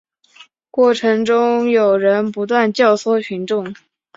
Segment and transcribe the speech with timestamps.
[0.71, 3.75] 过程中有人不断教唆群众